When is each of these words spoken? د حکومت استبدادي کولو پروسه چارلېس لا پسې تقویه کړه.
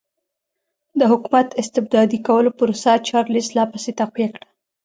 د 0.99 1.01
حکومت 1.11 1.47
استبدادي 1.61 2.19
کولو 2.27 2.49
پروسه 2.59 2.91
چارلېس 3.07 3.47
لا 3.57 3.63
پسې 3.71 3.91
تقویه 3.99 4.29
کړه. 4.35 4.47